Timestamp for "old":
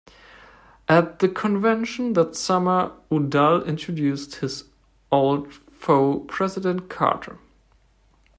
5.11-5.53